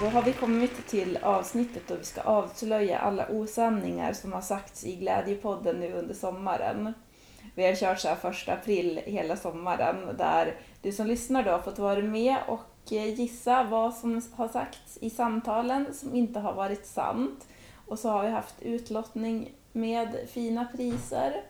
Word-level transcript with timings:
Då 0.00 0.06
har 0.06 0.22
vi 0.22 0.32
kommit 0.32 0.86
till 0.86 1.18
avsnittet 1.22 1.82
då 1.88 1.94
vi 1.94 2.04
ska 2.04 2.20
avslöja 2.20 2.98
alla 2.98 3.28
osanningar 3.28 4.12
som 4.12 4.32
har 4.32 4.40
sagts 4.40 4.84
i 4.84 4.96
Glädjepodden 4.96 5.80
nu 5.80 5.92
under 5.92 6.14
sommaren. 6.14 6.94
Vi 7.54 7.66
har 7.66 7.74
kört 7.74 8.00
så 8.00 8.08
här 8.08 8.16
första 8.16 8.52
april 8.52 9.00
hela 9.04 9.36
sommaren 9.36 10.16
där 10.18 10.54
du 10.82 10.92
som 10.92 11.06
lyssnar 11.06 11.42
då 11.42 11.50
har 11.50 11.58
fått 11.58 11.78
vara 11.78 12.02
med 12.02 12.36
och 12.48 12.92
eh, 12.92 13.14
gissa 13.14 13.64
vad 13.64 13.94
som 13.94 14.22
har 14.36 14.48
sagts 14.48 14.98
i 15.00 15.10
samtalen 15.10 15.94
som 15.94 16.14
inte 16.14 16.40
har 16.40 16.52
varit 16.52 16.86
sant. 16.86 17.46
Och 17.86 17.98
så 17.98 18.08
har 18.08 18.22
vi 18.22 18.30
haft 18.30 18.62
utlottning 18.62 19.52
med 19.72 20.16
fina 20.28 20.64
priser. 20.64 21.42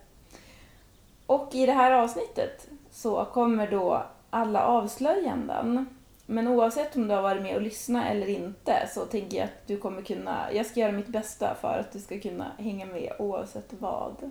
Och 1.26 1.48
i 1.52 1.66
det 1.66 1.72
här 1.72 1.92
avsnittet 1.92 2.68
så 2.90 3.24
kommer 3.24 3.70
då 3.70 4.02
alla 4.30 4.62
avslöjanden. 4.62 5.95
Men 6.27 6.48
oavsett 6.48 6.96
om 6.96 7.08
du 7.08 7.14
har 7.14 7.22
varit 7.22 7.42
med 7.42 7.56
och 7.56 7.62
lyssnat 7.62 8.06
eller 8.06 8.29
inte 8.29 8.88
så 8.95 9.00
tänker 9.00 9.36
jag 9.36 9.45
att 9.45 9.66
du 9.66 9.77
kommer 9.77 10.02
kunna, 10.02 10.52
jag 10.52 10.66
ska 10.66 10.80
göra 10.80 10.92
mitt 10.92 11.09
bästa 11.09 11.55
för 11.60 11.78
att 11.78 11.92
du 11.92 11.98
ska 11.98 12.20
kunna 12.20 12.52
hänga 12.59 12.87
med 12.87 13.12
oavsett 13.18 13.73
vad. 13.78 14.30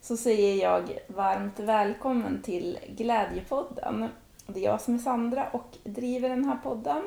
Så 0.00 0.16
säger 0.16 0.62
jag 0.62 0.98
varmt 1.06 1.58
välkommen 1.58 2.42
till 2.42 2.78
Glädjepodden. 2.88 4.08
Det 4.46 4.60
är 4.60 4.64
jag 4.64 4.80
som 4.80 4.94
är 4.94 4.98
Sandra 4.98 5.46
och 5.52 5.78
driver 5.84 6.28
den 6.28 6.44
här 6.44 6.58
podden. 6.62 7.02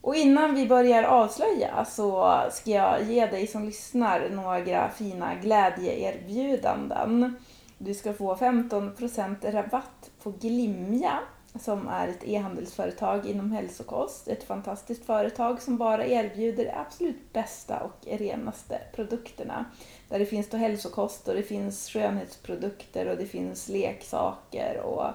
Och 0.00 0.16
innan 0.16 0.54
vi 0.54 0.66
börjar 0.66 1.02
avslöja 1.02 1.84
så 1.84 2.40
ska 2.50 2.70
jag 2.70 3.02
ge 3.02 3.26
dig 3.26 3.46
som 3.46 3.64
lyssnar 3.64 4.30
några 4.30 4.90
fina 4.90 5.34
glädjeerbjudanden. 5.34 7.36
Du 7.78 7.94
ska 7.94 8.12
få 8.12 8.34
15% 8.34 9.52
rabatt 9.52 10.10
på 10.22 10.30
Glimja 10.30 11.18
som 11.60 11.88
är 11.88 12.08
ett 12.08 12.24
e-handelsföretag 12.24 13.26
inom 13.26 13.52
hälsokost. 13.52 14.28
Ett 14.28 14.44
fantastiskt 14.44 15.04
företag 15.04 15.62
som 15.62 15.78
bara 15.78 16.06
erbjuder 16.06 16.64
de 16.64 16.70
absolut 16.70 17.32
bästa 17.32 17.80
och 17.80 18.06
renaste 18.06 18.80
produkterna. 18.94 19.64
Där 20.08 20.18
det 20.18 20.26
finns 20.26 20.50
då 20.50 20.56
hälsokost 20.56 21.28
och 21.28 21.34
det 21.34 21.42
finns 21.42 21.88
skönhetsprodukter 21.88 23.08
och 23.08 23.16
det 23.16 23.26
finns 23.26 23.68
leksaker 23.68 24.80
och 24.80 25.06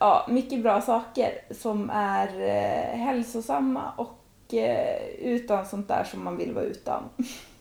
ja, 0.00 0.26
mycket 0.28 0.62
bra 0.62 0.80
saker 0.80 1.32
som 1.50 1.90
är 1.90 2.40
eh, 2.40 2.98
hälsosamma 2.98 3.92
och 3.96 4.54
eh, 4.54 5.06
utan 5.18 5.66
sånt 5.66 5.88
där 5.88 6.04
som 6.04 6.24
man 6.24 6.36
vill 6.36 6.52
vara 6.52 6.64
utan. 6.64 7.02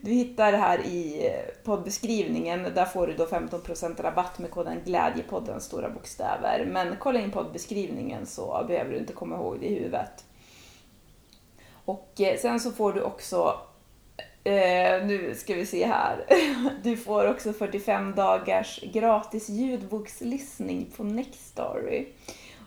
Du 0.00 0.10
hittar 0.10 0.52
det 0.52 0.58
här 0.58 0.86
i 0.86 1.26
eh, 1.26 1.64
poddbeskrivningen. 1.64 2.62
Där 2.74 2.84
får 2.84 3.06
du 3.06 3.14
då 3.14 3.24
15% 3.24 4.02
rabatt 4.02 4.38
med 4.38 4.50
koden 4.50 4.80
Glädjepodden, 4.84 5.60
stora 5.60 5.90
bokstäver. 5.90 6.64
Men 6.66 6.96
kolla 6.98 7.20
in 7.20 7.30
poddbeskrivningen 7.30 8.26
så 8.26 8.64
behöver 8.68 8.92
du 8.92 8.98
inte 8.98 9.12
komma 9.12 9.36
ihåg 9.36 9.60
det 9.60 9.66
i 9.66 9.74
huvudet. 9.74 10.24
Och 11.84 12.20
eh, 12.20 12.38
sen 12.38 12.60
så 12.60 12.72
får 12.72 12.92
du 12.92 13.02
också, 13.02 13.60
eh, 14.44 15.06
nu 15.06 15.34
ska 15.36 15.54
vi 15.54 15.66
se 15.66 15.86
här, 15.86 16.24
du 16.82 16.96
får 16.96 17.30
också 17.30 17.52
45 17.52 18.14
dagars 18.14 18.80
gratis 18.92 19.48
ljudbokslyssning 19.48 20.92
på 20.96 21.04
Nextory. 21.04 22.06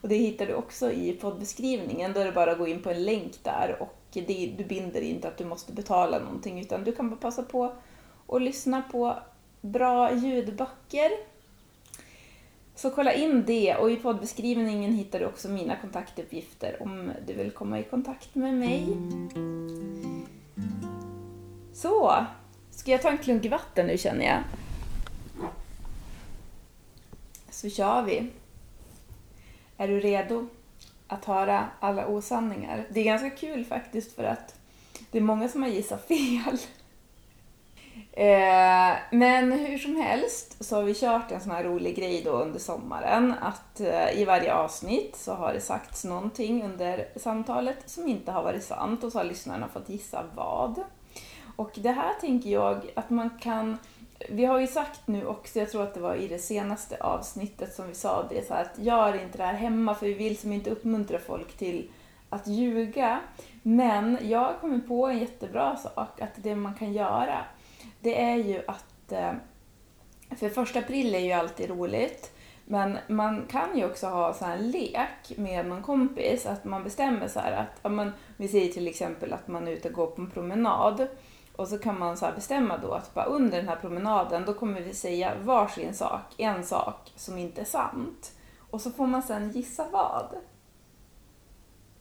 Och 0.02 0.10
det 0.10 0.16
hittar 0.16 0.46
du 0.46 0.54
också 0.54 0.92
i 0.92 1.14
poddbeskrivningen. 1.14 2.14
Då 2.14 2.20
är 2.20 2.26
det 2.26 2.32
bara 2.32 2.52
att 2.52 2.58
gå 2.58 2.68
in 2.68 2.82
på 2.82 2.90
en 2.90 3.04
länk 3.06 3.44
där 3.44 3.78
och 3.80 3.96
det, 4.12 4.54
du 4.58 4.64
binder 4.64 5.02
inte 5.02 5.28
att 5.28 5.38
du 5.38 5.46
måste 5.46 5.74
betala 5.74 6.20
någonting 6.20 6.60
utan 6.60 6.84
du 6.84 6.92
kan 6.92 7.10
bara 7.10 7.20
passa 7.20 7.44
på 7.44 7.74
och 8.26 8.42
lyssna 8.42 8.82
på 8.82 9.20
bra 9.62 10.14
ljudböcker. 10.16 11.12
Så 12.76 12.90
kolla 12.90 13.14
in 13.14 13.44
det 13.46 13.76
och 13.76 13.92
i 13.92 13.96
poddbeskrivningen 13.96 14.94
hittar 14.94 15.20
du 15.20 15.26
också 15.26 15.50
mina 15.50 15.76
kontaktuppgifter 15.76 16.78
om 16.80 17.12
du 17.28 17.34
vill 17.34 17.52
komma 17.52 17.80
i 17.80 17.84
kontakt 17.84 18.36
med 18.36 18.54
mig. 18.54 18.98
Så, 21.74 22.26
ska 22.72 22.92
jag 22.92 23.02
ta 23.02 23.10
en 23.10 23.18
klunk 23.18 23.46
vatten 23.46 23.88
nu 23.88 23.98
känner 23.98 24.26
jag? 24.26 24.44
Så 27.50 27.70
kör 27.70 28.02
vi. 28.02 28.32
Är 29.80 29.88
du 29.88 30.00
redo? 30.00 30.48
att 31.10 31.26
höra 31.26 31.66
alla 31.80 32.08
osanningar. 32.08 32.88
Det 32.90 33.00
är 33.00 33.04
ganska 33.04 33.30
kul 33.30 33.66
faktiskt 33.66 34.16
för 34.16 34.24
att 34.24 34.56
det 35.12 35.18
är 35.18 35.22
många 35.22 35.50
som 35.50 35.62
har 35.62 35.70
gissat 35.70 36.08
fel. 36.08 36.58
Eh, 38.12 38.96
men 39.12 39.52
hur 39.52 39.78
som 39.78 39.96
helst 39.96 40.66
så 40.66 40.76
har 40.76 40.84
vi 40.84 40.94
kört 40.94 41.32
en 41.32 41.42
sån 41.42 41.52
här 41.52 41.64
rolig 41.64 41.96
grej 41.96 42.22
då 42.26 42.32
under 42.32 42.60
sommaren 42.60 43.34
att 43.42 43.80
eh, 43.80 44.22
i 44.22 44.26
varje 44.26 44.54
avsnitt 44.54 45.16
så 45.16 45.34
har 45.34 45.54
det 45.54 45.62
sagts 45.62 46.06
någonting 46.06 46.64
under 46.64 47.08
samtalet 47.16 47.78
som 47.86 48.08
inte 48.08 48.32
har 48.32 48.44
varit 48.44 48.64
sant 48.64 49.04
och 49.04 49.12
så 49.12 49.18
har 49.18 49.26
lyssnarna 49.26 49.68
fått 49.68 49.90
gissa 49.90 50.24
vad. 50.36 50.84
Och 51.56 51.72
det 51.76 51.92
här 51.92 52.14
tänker 52.22 52.50
jag 52.50 52.92
att 52.96 53.10
man 53.10 53.30
kan 53.30 53.78
vi 54.30 54.46
har 54.46 54.60
ju 54.60 54.68
sagt 54.68 55.08
nu 55.08 55.26
också, 55.26 55.60
jag 55.60 55.72
tror 55.72 55.84
att 55.84 55.94
det 55.94 56.00
var 56.00 56.16
i 56.16 56.28
det 56.28 56.40
senaste 56.40 56.98
avsnittet 56.98 57.74
som 57.74 57.88
vi 57.88 57.94
sa 57.94 58.28
det, 58.30 58.48
så 58.48 58.54
att 58.54 58.80
gör 58.80 59.24
inte 59.24 59.38
det 59.38 59.44
här 59.44 59.54
hemma 59.54 59.96
för 59.96 60.06
vi 60.06 60.14
vill 60.14 60.38
som 60.38 60.52
inte 60.52 60.70
uppmuntra 60.70 61.20
folk 61.20 61.58
till 61.58 61.92
att 62.30 62.48
ljuga. 62.48 63.20
Men 63.64 64.18
jag 64.22 64.40
har 64.40 64.54
kommit 64.54 64.88
på 64.88 65.08
en 65.08 65.20
jättebra 65.20 65.76
sak, 65.76 66.22
att 66.22 66.34
det 66.36 66.56
man 66.56 66.74
kan 66.74 66.94
göra, 66.94 67.46
det 68.00 68.22
är 68.22 68.36
ju 68.36 68.62
att, 68.68 69.12
eh, 69.12 69.32
för 70.40 70.50
första 70.50 70.80
april 70.80 71.16
är 71.16 71.20
ju 71.20 71.32
alltid 71.32 71.70
roligt, 71.70 72.32
men 72.66 72.98
man 73.08 73.46
kan 73.50 73.78
ju 73.78 73.86
också 73.86 74.08
ha 74.08 74.34
så 74.34 74.46
här 74.46 74.58
en 74.58 74.72
lek 74.72 75.38
med 75.38 75.66
någon 75.66 75.84
kompis, 75.84 76.46
att 76.46 76.66
man 76.66 76.84
bestämmer 76.84 77.28
så 77.28 77.40
här 77.40 77.52
att, 77.52 77.80
ja, 77.82 77.90
men, 77.90 78.12
vi 78.38 78.48
säger 78.48 78.74
till 78.74 78.88
exempel 78.88 79.34
att 79.34 79.48
man 79.48 79.68
är 79.68 79.72
ute 79.72 79.88
och 79.88 79.94
går 79.94 80.08
på 80.08 80.22
en 80.22 80.32
promenad 80.32 81.08
och 81.60 81.68
så 81.68 81.78
kan 81.78 82.00
man 82.00 82.18
så 82.18 82.32
bestämma 82.36 82.78
då 82.78 82.92
att 82.92 83.14
bara 83.14 83.26
under 83.26 83.58
den 83.58 83.68
här 83.68 83.76
promenaden 83.76 84.44
då 84.46 84.54
kommer 84.54 84.82
vi 84.82 84.94
säga 84.94 85.34
varsin 85.42 85.94
sak, 85.94 86.22
en 86.38 86.64
sak 86.64 87.12
som 87.16 87.38
inte 87.38 87.62
är 87.62 87.66
sant. 87.66 88.32
Och 88.70 88.82
så 88.82 88.92
får 88.92 89.08
man 89.08 89.24
sen 89.24 89.52
gissa 89.52 89.88
vad. 89.92 90.36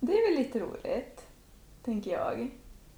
Det 0.01 0.13
är 0.13 0.31
väl 0.31 0.39
lite 0.39 0.59
roligt, 0.59 1.27
tänker 1.85 2.11
jag. 2.11 2.51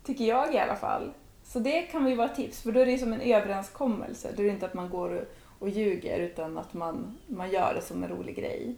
Tycker 0.04 0.24
jag 0.24 0.54
i 0.54 0.58
alla 0.58 0.76
fall. 0.76 1.12
Så 1.44 1.58
det 1.58 1.82
kan 1.82 2.08
ju 2.08 2.14
vara 2.14 2.28
tips, 2.28 2.62
för 2.62 2.72
då 2.72 2.80
är 2.80 2.86
det 2.86 2.98
som 2.98 3.12
en 3.12 3.20
överenskommelse. 3.20 4.32
Då 4.36 4.42
är 4.42 4.46
det 4.46 4.52
inte 4.52 4.66
att 4.66 4.74
man 4.74 4.90
går 4.90 5.28
och 5.58 5.68
ljuger 5.68 6.18
utan 6.18 6.58
att 6.58 6.74
man, 6.74 7.18
man 7.26 7.50
gör 7.50 7.74
det 7.74 7.82
som 7.82 8.02
en 8.02 8.10
rolig 8.10 8.36
grej. 8.36 8.76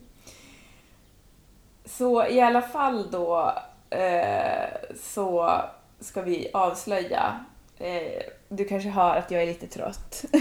Så 1.84 2.26
i 2.26 2.40
alla 2.40 2.62
fall 2.62 3.10
då 3.10 3.52
eh, 3.90 4.68
så 4.96 5.60
ska 6.00 6.22
vi 6.22 6.50
avslöja 6.52 7.44
Eh, 7.78 8.22
du 8.48 8.64
kanske 8.64 8.88
hör 8.88 9.16
att 9.16 9.30
jag 9.30 9.42
är 9.42 9.46
lite 9.46 9.66
trött. 9.66 10.24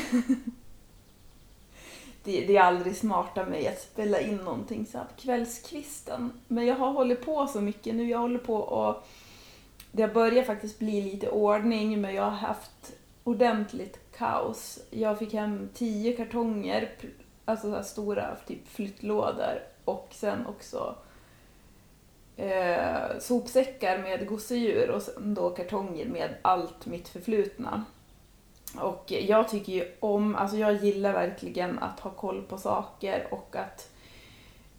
det, 2.23 2.45
det, 2.45 2.57
är 2.57 2.61
aldrig 2.61 2.95
smart 2.95 3.37
av 3.37 3.49
mig 3.49 3.67
att 3.67 3.81
spela 3.81 4.19
in 4.19 4.37
någonting 4.37 4.85
så 4.85 4.97
här 4.97 5.05
på 5.05 5.21
kvällskvisten. 5.21 6.31
Men 6.47 6.65
jag 6.65 6.75
har 6.75 6.91
hållit 6.91 7.25
på 7.25 7.47
så 7.47 7.61
mycket 7.61 7.95
nu. 7.95 8.09
Jag 8.09 8.19
håller 8.19 8.39
på 8.39 8.55
och 8.55 9.07
det 9.91 10.03
har 10.03 10.13
börjat 10.13 10.45
faktiskt 10.45 10.79
bli 10.79 11.01
lite 11.01 11.29
ordning 11.29 12.01
men 12.01 12.15
jag 12.15 12.23
har 12.23 12.31
haft 12.31 12.93
ordentligt 13.23 13.99
kaos. 14.17 14.79
Jag 14.89 15.19
fick 15.19 15.33
hem 15.33 15.69
tio 15.73 16.15
kartonger, 16.15 16.91
alltså 17.45 17.75
så 17.75 17.83
stora 17.83 18.35
typ 18.47 18.67
flyttlådor 18.67 19.63
och 19.85 20.07
sen 20.11 20.45
också 20.45 20.95
eh, 22.37 23.19
sopsäckar 23.19 23.97
med 23.97 24.27
gosedjur 24.27 24.89
och 24.89 25.01
sen 25.01 25.33
då 25.33 25.49
kartonger 25.49 26.05
med 26.05 26.35
allt 26.41 26.85
mitt 26.85 27.09
förflutna. 27.09 27.85
Och 28.79 29.05
jag 29.07 29.49
tycker 29.49 29.73
ju 29.73 29.85
om, 29.99 30.35
alltså 30.35 30.57
jag 30.57 30.73
gillar 30.73 31.13
verkligen 31.13 31.79
att 31.79 31.99
ha 31.99 32.11
koll 32.11 32.41
på 32.41 32.57
saker 32.57 33.27
och 33.31 33.55
att 33.55 33.89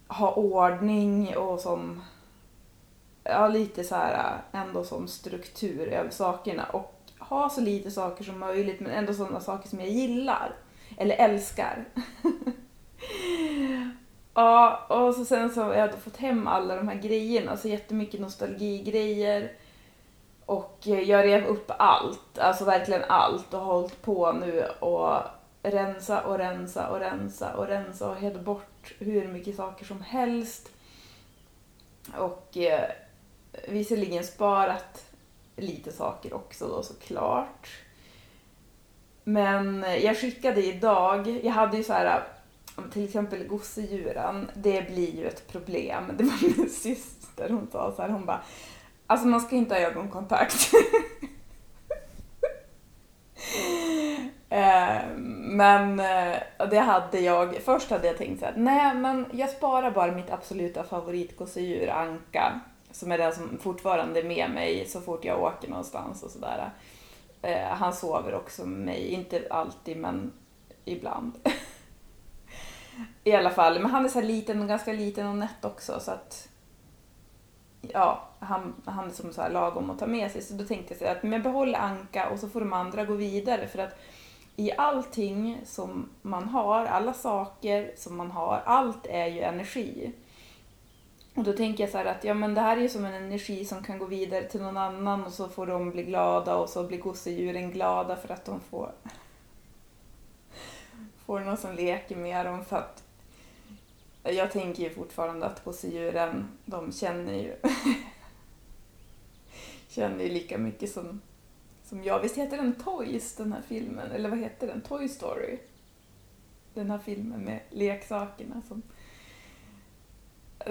ha 0.07 0.33
ordning 0.33 1.37
och 1.37 1.59
som, 1.59 2.03
ja 3.23 3.47
lite 3.47 3.83
så 3.83 3.95
här 3.95 4.41
ändå 4.51 4.83
som 4.83 5.07
struktur 5.07 5.87
över 5.87 6.09
sakerna 6.09 6.65
och 6.65 6.93
ha 7.19 7.49
så 7.49 7.61
lite 7.61 7.91
saker 7.91 8.23
som 8.23 8.39
möjligt 8.39 8.79
men 8.79 8.91
ändå 8.91 9.13
sådana 9.13 9.39
saker 9.39 9.69
som 9.69 9.79
jag 9.79 9.89
gillar 9.89 10.55
eller 10.97 11.15
älskar. 11.15 11.85
Ja, 14.33 14.85
och 14.87 15.15
så 15.15 15.25
sen 15.25 15.49
så 15.49 15.63
har 15.63 15.73
jag 15.73 15.93
fått 15.95 16.17
hem 16.17 16.47
alla 16.47 16.75
de 16.75 16.87
här 16.87 16.95
grejerna, 16.95 17.57
så 17.57 17.67
jättemycket 17.67 18.19
nostalgigrejer. 18.19 19.51
Och 20.45 20.79
eh, 20.85 20.99
jag 20.99 21.25
rev 21.25 21.45
upp 21.45 21.71
allt, 21.77 22.37
alltså 22.37 22.65
verkligen 22.65 23.03
allt 23.03 23.53
och 23.53 23.59
har 23.59 23.73
hållit 23.73 24.01
på 24.01 24.31
nu 24.31 24.63
och 24.79 25.19
rensa 25.63 26.21
och 26.21 26.37
rensa 26.37 26.89
och 26.89 26.99
rensa 26.99 27.55
och 27.55 27.67
rensa 27.67 28.09
och 28.09 28.15
helt 28.15 28.41
bort 28.41 28.93
hur 28.99 29.27
mycket 29.27 29.55
saker 29.55 29.85
som 29.85 30.01
helst. 30.01 30.69
Och 32.17 32.57
eh, 32.57 32.89
visserligen 33.67 34.23
sparat 34.23 35.05
lite 35.55 35.91
saker 35.91 36.33
också 36.33 36.67
då 36.67 36.83
såklart. 36.83 37.69
Men 39.23 39.83
eh, 39.83 40.05
jag 40.05 40.17
skickade 40.17 40.65
idag, 40.65 41.39
jag 41.43 41.51
hade 41.51 41.77
ju 41.77 41.83
så 41.83 41.93
här 41.93 42.23
till 42.91 43.03
exempel 43.03 43.47
gosedjuren, 43.47 44.51
det 44.53 44.87
blir 44.87 45.15
ju 45.15 45.27
ett 45.27 45.47
problem. 45.47 46.03
Det 46.17 46.23
var 46.23 46.57
min 46.57 46.69
syster, 46.69 47.49
hon 47.49 47.67
sa 47.71 47.93
så 47.95 48.01
här, 48.01 48.09
hon 48.09 48.25
bara, 48.25 48.41
alltså 49.07 49.27
man 49.27 49.41
ska 49.41 49.55
inte 49.55 49.75
ha 49.75 49.81
ögonkontakt. 49.81 50.71
Ehm, 54.49 55.57
men 55.57 55.99
eh, 55.99 56.37
det 56.69 56.79
hade 56.79 57.19
jag, 57.19 57.55
först 57.55 57.89
hade 57.89 58.07
jag 58.07 58.17
tänkt 58.17 58.39
så 58.39 58.45
här, 58.45 58.53
nej 58.57 58.95
men 58.95 59.25
jag 59.31 59.49
sparar 59.49 59.91
bara 59.91 60.11
mitt 60.11 60.31
absoluta 60.31 60.83
favoritgosedjur, 60.83 61.89
Anka, 61.89 62.59
som 62.91 63.11
är 63.11 63.17
den 63.17 63.33
som 63.33 63.57
fortfarande 63.61 64.19
är 64.19 64.23
med 64.23 64.49
mig 64.49 64.85
så 64.87 65.01
fort 65.01 65.25
jag 65.25 65.41
åker 65.41 65.69
någonstans 65.69 66.23
och 66.23 66.31
sådär. 66.31 66.69
Eh, 67.41 67.67
han 67.67 67.93
sover 67.93 68.35
också 68.35 68.65
med 68.65 68.85
mig, 68.85 69.07
inte 69.07 69.47
alltid 69.49 69.97
men 69.97 70.31
ibland. 70.85 71.33
I 73.23 73.31
alla 73.31 73.49
fall, 73.49 73.79
men 73.79 73.91
han 73.91 74.05
är 74.05 74.09
så 74.09 74.19
här 74.19 74.27
liten, 74.27 74.67
ganska 74.67 74.93
liten 74.93 75.27
och 75.27 75.35
nätt 75.35 75.65
också 75.65 75.99
så 75.99 76.11
att 76.11 76.49
ja, 77.81 78.29
han, 78.39 78.73
han 78.85 79.07
är 79.07 79.13
som 79.13 79.33
så 79.33 79.41
här 79.41 79.49
lagom 79.49 79.89
att 79.89 79.99
ta 79.99 80.07
med 80.07 80.31
sig. 80.31 80.41
Så 80.41 80.53
då 80.53 80.65
tänkte 80.65 80.93
jag 80.93 80.99
så 80.99 81.17
att 81.17 81.23
men 81.23 81.31
jag 81.31 81.43
behåller 81.43 81.79
Anka 81.79 82.29
och 82.29 82.39
så 82.39 82.49
får 82.49 82.59
de 82.59 82.73
andra 82.73 83.05
gå 83.05 83.13
vidare 83.13 83.67
för 83.67 83.79
att 83.79 83.99
i 84.55 84.71
allting 84.71 85.61
som 85.65 86.09
man 86.21 86.49
har, 86.49 86.85
alla 86.85 87.13
saker 87.13 87.91
som 87.97 88.17
man 88.17 88.31
har, 88.31 88.61
allt 88.65 89.05
är 89.05 89.27
ju 89.27 89.39
energi. 89.39 90.13
Och 91.35 91.43
då 91.43 91.53
tänker 91.53 91.83
jag 91.83 91.91
så 91.91 91.97
här 91.97 92.05
att 92.05 92.23
ja 92.23 92.33
men 92.33 92.55
det 92.55 92.61
här 92.61 92.77
är 92.77 92.81
ju 92.81 92.89
som 92.89 93.05
en 93.05 93.13
energi 93.13 93.65
som 93.65 93.83
kan 93.83 93.99
gå 93.99 94.05
vidare 94.05 94.43
till 94.43 94.61
någon 94.61 94.77
annan 94.77 95.23
och 95.23 95.33
så 95.33 95.47
får 95.47 95.67
de 95.67 95.91
bli 95.91 96.03
glada 96.03 96.55
och 96.55 96.69
så 96.69 96.83
blir 96.83 96.99
gosedjuren 96.99 97.71
glada 97.71 98.15
för 98.15 98.33
att 98.33 98.45
de 98.45 98.59
får 98.59 98.91
får 101.25 101.39
någon 101.39 101.57
som 101.57 101.75
leker 101.75 102.15
med 102.15 102.45
dem 102.45 102.65
för 102.65 102.77
att 102.77 103.03
jag 104.23 104.51
tänker 104.51 104.83
ju 104.83 104.89
fortfarande 104.89 105.45
att 105.45 105.63
gosedjuren, 105.63 106.47
de 106.65 106.91
känner 106.91 107.33
ju 107.33 107.55
känner 109.87 110.23
ju 110.23 110.29
lika 110.29 110.57
mycket 110.57 110.91
som, 110.91 111.21
som 111.83 112.03
jag. 112.03 112.19
Visst 112.19 112.37
heter 112.37 112.57
den 112.57 112.75
Toys, 112.75 113.35
den 113.35 113.53
här 113.53 113.61
filmen? 113.67 114.11
Eller 114.11 114.29
vad 114.29 114.39
heter 114.39 114.67
den? 114.67 114.81
Toy 114.81 115.09
Story? 115.09 115.57
Den 116.73 116.91
här 116.91 116.97
filmen 116.97 117.41
med 117.41 117.59
leksakerna 117.69 118.61
som, 118.67 118.81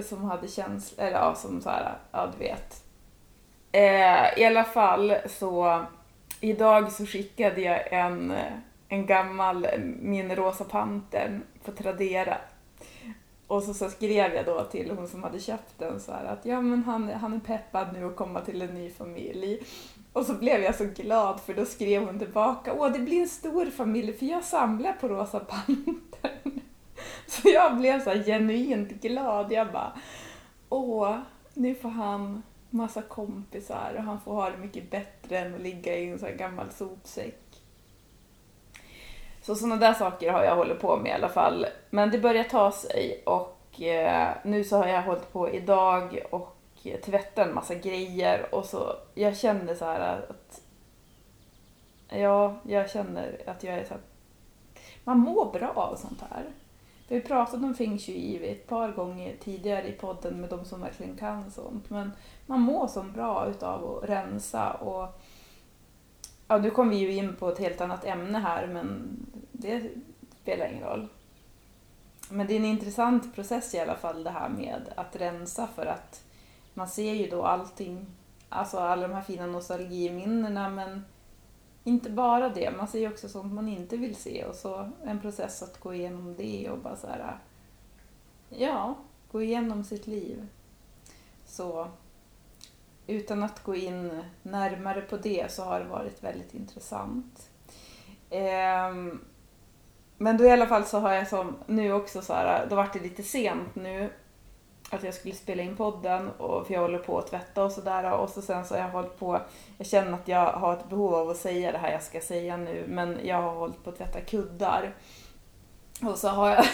som 0.03 0.25
hade 0.25 0.49
känslor, 0.49 1.07
eller 1.07 1.19
ja, 1.19 1.35
som 1.35 1.61
så 1.61 1.71
här, 1.71 1.99
ja 2.13 2.33
du 2.33 2.39
vet. 2.39 2.85
Eh, 3.73 4.39
I 4.39 4.45
alla 4.45 4.65
fall 4.65 5.15
så, 5.29 5.85
idag 6.41 6.93
så 6.93 7.07
skickade 7.07 7.61
jag 7.61 7.93
en, 7.93 8.33
en 8.93 9.07
gammal, 9.07 9.65
eh, 9.65 9.79
min 10.01 10.37
rosa 10.37 10.65
Pantern 10.65 11.43
på 11.65 11.73
Tradera 11.73 12.39
och 13.47 13.63
så, 13.63 13.75
så 13.75 13.91
skrev 13.91 14.35
jag 14.35 14.47
då 14.47 14.65
till 14.65 14.91
hon 14.91 15.09
som 15.09 15.23
hade 15.23 15.41
köpt 15.41 15.79
den 15.79 16.01
så 16.01 16.13
här 16.13 16.25
att 16.25 16.47
ja 16.47 16.61
men 16.61 16.85
han, 16.85 17.09
han 17.09 17.33
är 17.35 17.39
peppad 17.41 17.89
nu 17.93 18.07
att 18.07 18.17
komma 18.17 18.41
till 18.41 18.63
en 18.63 18.75
ny 18.75 18.91
familj. 18.91 19.59
Och 20.13 20.27
så 20.27 20.35
blev 20.35 20.63
jag 20.63 20.75
så 20.75 20.85
glad 20.85 21.41
för 21.41 21.55
då 21.55 21.65
skrev 21.65 22.05
hon 22.05 22.19
tillbaka, 22.19 22.75
åh 22.75 22.93
det 22.93 22.99
blir 22.99 23.21
en 23.21 23.29
stor 23.29 23.67
familj 23.67 24.13
för 24.13 24.27
jag 24.27 24.45
samlar 24.45 24.93
på 24.93 25.09
Rosa 25.09 25.41
Pantern. 25.41 26.61
Så 27.27 27.49
jag 27.49 27.77
blev 27.77 28.05
så 28.05 28.11
genuint 28.11 28.91
glad. 28.91 29.53
Jag 29.53 29.73
bara, 29.73 29.93
åh, 30.69 31.19
nu 31.55 31.75
får 31.75 31.89
han 31.89 32.43
massa 32.71 33.03
kompisar 33.03 33.95
och 33.97 34.03
han 34.03 34.21
får 34.21 34.35
ha 34.35 34.51
det 34.51 34.59
mycket 34.59 34.91
bättre 34.91 35.39
än 35.39 35.55
att 35.55 35.61
ligga 35.61 35.97
i 35.99 36.09
en 36.09 36.19
sån 36.19 36.29
här 36.29 36.37
gammal 36.37 36.71
sopsäck. 36.71 37.52
Så 39.43 39.55
sådana 39.55 39.77
där 39.77 39.93
saker 39.93 40.33
har 40.33 40.45
jag 40.45 40.57
hållit 40.57 40.81
på 40.81 40.97
med 40.97 41.11
i 41.11 41.15
alla 41.15 41.29
fall. 41.29 41.67
Men 41.91 42.11
det 42.11 42.19
börjar 42.19 42.45
ta 42.45 42.73
sig 42.73 43.23
och 43.27 43.83
eh, 43.83 44.31
nu 44.45 44.65
så 44.65 44.77
har 44.77 44.87
jag 44.87 45.03
hållit 45.03 45.33
på 45.33 45.51
idag 45.51 46.19
och 46.31 46.57
tvättat 47.05 47.47
en 47.47 47.55
massa 47.55 47.75
grejer 47.75 48.55
och 48.55 48.65
så 48.65 48.97
jag 49.15 49.37
känner 49.37 49.75
så 49.75 49.85
här 49.85 50.27
att 50.31 50.61
ja, 52.09 52.57
jag 52.63 52.91
känner 52.91 53.41
att 53.47 53.65
jag 53.65 53.75
är 53.75 53.85
så 53.85 53.95
här, 53.95 54.03
man 55.05 55.19
mår 55.19 55.53
bra 55.53 55.73
av 55.75 55.97
sånt 55.97 56.21
här. 56.31 56.45
Vi 57.09 57.15
har 57.15 57.23
pratat 57.23 57.55
om 57.55 57.75
feng 57.75 57.99
shui 57.99 58.49
ett 58.49 58.67
par 58.67 58.93
gånger 58.93 59.37
tidigare 59.41 59.89
i 59.89 59.93
podden 59.93 60.41
med 60.41 60.51
de 60.51 60.65
som 60.65 60.81
verkligen 60.81 61.17
kan 61.17 61.51
sånt. 61.51 61.91
Men 61.91 62.13
man 62.47 62.61
mår 62.61 62.87
så 62.87 63.03
bra 63.03 63.47
utav 63.47 63.97
att 63.97 64.09
rensa 64.09 64.73
och 64.73 65.22
Ja, 66.53 66.59
nu 66.59 66.71
kom 66.71 66.89
vi 66.89 66.97
ju 66.97 67.13
in 67.13 67.37
på 67.37 67.49
ett 67.49 67.59
helt 67.59 67.81
annat 67.81 68.05
ämne 68.05 68.39
här, 68.39 68.67
men 68.67 69.17
det 69.53 69.91
spelar 70.43 70.67
ingen 70.67 70.85
roll. 70.85 71.09
Men 72.29 72.47
det 72.47 72.55
är 72.55 72.59
en 72.59 72.65
intressant 72.65 73.35
process 73.35 73.75
i 73.75 73.81
alla 73.81 73.95
fall 73.95 74.25
det 74.25 74.31
här 74.31 74.49
med 74.49 74.93
att 74.97 75.17
rensa 75.17 75.67
för 75.67 75.87
att 75.87 76.25
man 76.75 76.89
ser 76.89 77.13
ju 77.13 77.29
då 77.29 77.43
allting, 77.43 78.07
alltså 78.49 78.79
alla 78.79 79.09
de 79.09 79.15
här 79.15 79.23
fina 79.23 79.47
nostalgiminnena 79.47 80.71
men 80.71 81.05
inte 81.85 82.11
bara 82.11 82.49
det, 82.49 82.71
man 82.77 82.89
ser 82.89 83.01
ju 83.01 83.09
också 83.09 83.29
sånt 83.29 83.53
man 83.53 83.69
inte 83.69 83.97
vill 83.97 84.17
se 84.17 84.45
och 84.45 84.55
så 84.55 84.91
en 85.05 85.21
process 85.21 85.63
att 85.63 85.81
gå 85.81 85.95
igenom 85.95 86.35
det 86.39 86.71
och 86.71 86.79
bara 86.79 86.97
så 86.97 87.07
här, 87.07 87.39
ja, 88.49 88.95
gå 89.33 89.43
igenom 89.43 89.85
sitt 89.85 90.07
liv. 90.07 90.47
Så 91.45 91.89
utan 93.07 93.43
att 93.43 93.63
gå 93.63 93.75
in 93.75 94.25
närmare 94.43 95.01
på 95.01 95.17
det 95.17 95.53
så 95.53 95.65
har 95.65 95.81
det 95.81 95.87
varit 95.87 96.23
väldigt 96.23 96.55
intressant. 96.55 97.51
Ehm, 98.31 99.25
men 100.19 100.37
då 100.37 100.45
i 100.45 100.51
alla 100.51 100.67
fall 100.67 100.85
så 100.85 100.99
har 100.99 101.13
jag 101.13 101.29
som 101.29 101.57
nu 101.67 101.93
också 101.93 102.23
så 102.23 102.33
här, 102.33 102.67
då 102.67 102.77
vart 102.77 102.93
det 102.93 103.01
lite 103.01 103.23
sent 103.23 103.75
nu 103.75 104.11
att 104.91 105.03
jag 105.03 105.15
skulle 105.15 105.35
spela 105.35 105.63
in 105.63 105.77
podden 105.77 106.29
och 106.29 106.67
för 106.67 106.75
jag 106.75 106.81
håller 106.81 106.99
på 106.99 107.19
att 107.19 107.27
tvätta 107.27 107.65
och 107.65 107.73
sådär 107.73 108.13
och 108.13 108.31
så 108.31 108.43
sen 108.43 108.65
så 108.65 108.75
har 108.75 108.81
jag 108.81 108.89
hållit 108.89 109.19
på, 109.19 109.41
jag 109.79 109.87
känner 109.87 110.13
att 110.13 110.29
jag 110.29 110.53
har 110.53 110.73
ett 110.73 110.89
behov 110.89 111.15
av 111.15 111.31
att 111.31 111.37
säga 111.37 111.73
det 111.73 111.79
här 111.79 111.93
jag 111.93 112.03
ska 112.03 112.21
säga 112.21 112.57
nu 112.57 112.85
men 112.89 113.19
jag 113.23 113.43
har 113.43 113.55
hållit 113.55 113.85
på 113.85 113.91
att 113.91 113.97
tvätta 113.97 114.21
kuddar. 114.21 114.95
Och 116.03 116.19
så 116.19 116.29
har 116.29 116.51
jag 116.51 116.65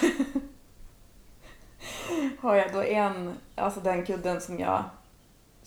har 2.40 2.54
jag 2.54 2.72
då 2.72 2.82
en, 2.82 3.38
alltså 3.54 3.80
den 3.80 4.06
kudden 4.06 4.40
som 4.40 4.58
jag 4.58 4.84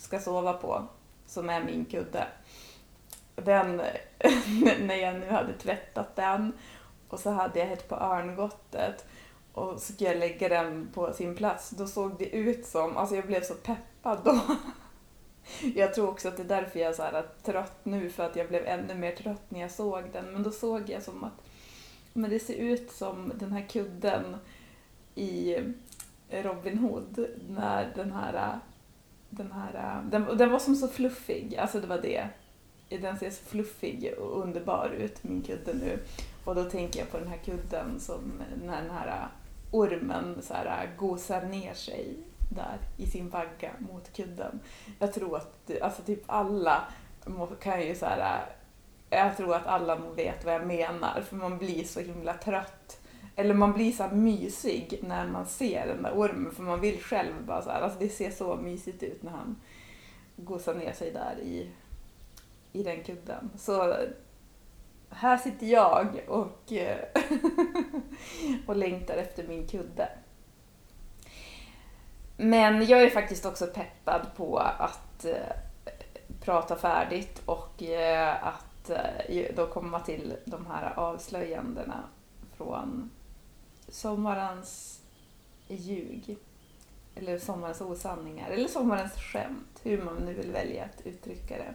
ska 0.01 0.19
sova 0.19 0.53
på, 0.53 0.87
som 1.25 1.49
är 1.49 1.63
min 1.63 1.85
kudde. 1.85 2.27
Den, 3.35 3.75
när 4.81 4.95
jag 4.95 5.19
nu 5.19 5.29
hade 5.29 5.53
tvättat 5.53 6.15
den 6.15 6.53
och 7.07 7.19
så 7.19 7.29
hade 7.29 7.59
jag 7.59 7.65
hett 7.65 7.89
på 7.89 7.95
örngottet 7.95 9.05
och 9.53 9.81
så 9.81 9.93
skulle 9.93 10.09
jag 10.09 10.19
lägga 10.19 10.49
den 10.49 10.89
på 10.93 11.13
sin 11.13 11.35
plats, 11.35 11.69
då 11.69 11.87
såg 11.87 12.17
det 12.19 12.35
ut 12.35 12.65
som, 12.65 12.97
alltså 12.97 13.15
jag 13.15 13.27
blev 13.27 13.43
så 13.43 13.53
peppad 13.53 14.19
då. 14.23 14.39
Jag 15.75 15.93
tror 15.93 16.09
också 16.09 16.27
att 16.27 16.37
det 16.37 16.43
är 16.43 16.47
därför 16.61 16.79
jag 16.79 16.89
är 16.89 16.93
så 16.93 17.03
här 17.03 17.25
trött 17.43 17.79
nu, 17.85 18.09
för 18.09 18.25
att 18.25 18.35
jag 18.35 18.47
blev 18.47 18.65
ännu 18.65 18.95
mer 18.95 19.15
trött 19.15 19.41
när 19.51 19.61
jag 19.61 19.71
såg 19.71 20.03
den. 20.13 20.33
Men 20.33 20.43
då 20.43 20.51
såg 20.51 20.89
jag 20.89 21.03
som 21.03 21.23
att 21.23 21.41
men 22.13 22.29
det 22.29 22.39
ser 22.39 22.53
ut 22.53 22.91
som 22.91 23.31
den 23.35 23.51
här 23.51 23.65
kudden 23.69 24.37
i 25.15 25.57
Robin 26.29 26.77
Hood 26.77 27.27
när 27.49 27.93
den 27.95 28.11
här 28.11 28.59
den 29.31 29.51
här, 29.51 29.73
äh, 29.73 30.09
den, 30.09 30.37
den 30.37 30.51
var 30.51 30.59
som 30.59 30.75
så 30.75 30.87
fluffig, 30.87 31.55
alltså 31.55 31.79
det 31.79 31.87
var 31.87 32.01
det. 32.01 32.27
Den 32.89 33.17
ser 33.17 33.29
så 33.29 33.43
fluffig 33.45 34.13
och 34.19 34.41
underbar 34.41 34.89
ut, 34.89 35.23
min 35.23 35.41
kudde 35.41 35.73
nu. 35.73 35.99
Och 36.45 36.55
då 36.55 36.63
tänker 36.63 36.99
jag 36.99 37.11
på 37.11 37.17
den 37.17 37.27
här 37.27 37.37
kudden 37.37 37.99
som 37.99 38.41
när 38.63 38.81
den 38.81 38.91
här 38.91 39.07
äh, 39.07 39.27
ormen 39.71 40.37
så 40.41 40.53
här, 40.53 40.65
äh, 40.65 40.99
gosar 40.99 41.41
ner 41.41 41.73
sig 41.73 42.17
där 42.49 42.77
i 42.97 43.07
sin 43.07 43.29
vagga 43.29 43.71
mot 43.79 44.13
kudden. 44.13 44.59
Jag 44.99 45.13
tror 45.13 45.37
att 45.37 45.71
alltså 45.81 46.01
typ 46.01 46.23
alla 46.25 46.83
kan 47.61 47.81
ju 47.81 47.95
så 47.95 48.05
här, 48.05 48.45
jag 49.09 49.37
tror 49.37 49.55
att 49.55 49.67
alla 49.67 49.95
vet 49.95 50.45
vad 50.45 50.53
jag 50.53 50.67
menar 50.67 51.21
för 51.21 51.35
man 51.35 51.57
blir 51.57 51.83
så 51.83 51.99
himla 51.99 52.33
trött 52.33 53.00
eller 53.35 53.53
man 53.53 53.73
blir 53.73 53.91
så 53.91 54.07
mysig 54.07 54.99
när 55.03 55.27
man 55.27 55.45
ser 55.45 55.87
den 55.87 56.03
där 56.03 56.13
ormen 56.15 56.51
för 56.51 56.63
man 56.63 56.81
vill 56.81 56.99
själv 56.99 57.45
bara 57.45 57.61
så 57.61 57.69
här, 57.69 57.81
alltså 57.81 57.99
det 57.99 58.09
ser 58.09 58.31
så 58.31 58.55
mysigt 58.55 59.03
ut 59.03 59.23
när 59.23 59.31
han 59.31 59.55
gosar 60.35 60.75
ner 60.75 60.93
sig 60.93 61.11
där 61.11 61.39
i, 61.39 61.69
i 62.71 62.83
den 62.83 63.03
kudden. 63.03 63.49
Så 63.57 63.95
här 65.09 65.37
sitter 65.37 65.65
jag 65.65 66.21
och, 66.27 66.71
eh, 66.71 66.99
och 68.67 68.75
längtar 68.75 69.15
efter 69.15 69.47
min 69.47 69.67
kudde. 69.67 70.09
Men 72.37 72.85
jag 72.85 73.03
är 73.03 73.09
faktiskt 73.09 73.45
också 73.45 73.67
peppad 73.67 74.27
på 74.35 74.57
att 74.57 75.25
eh, 75.25 75.55
prata 76.41 76.75
färdigt 76.75 77.41
och 77.45 77.83
eh, 77.83 78.47
att 78.47 78.91
då 79.55 79.67
komma 79.67 79.99
till 79.99 80.35
de 80.45 80.65
här 80.65 80.93
avslöjandena 80.99 82.03
från 82.57 83.11
sommarens 83.91 85.01
ljug. 85.67 86.37
Eller 87.15 87.37
sommarens 87.37 87.81
osanningar. 87.81 88.49
Eller 88.49 88.67
sommarens 88.67 89.13
skämt. 89.13 89.79
Hur 89.83 90.03
man 90.03 90.15
nu 90.15 90.33
vill 90.33 90.51
välja 90.51 90.83
att 90.83 91.07
uttrycka 91.07 91.57
det. 91.57 91.73